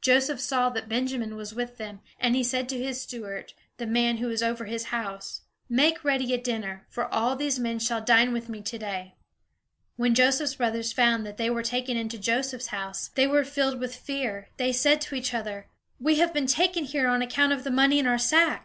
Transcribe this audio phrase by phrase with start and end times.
[0.00, 4.16] Joseph saw that Benjamin was with them, and he said to his steward, the man
[4.16, 8.32] who was over his house: "Make ready a dinner, for all these men shall dine
[8.32, 9.16] with me today."
[9.96, 13.94] When Joseph's brothers found that they were taken into Joseph's house, they were filled with
[13.94, 14.48] fear.
[14.56, 15.66] They said to each other:
[16.00, 18.64] "We have been taken here on account of the money in our sacks.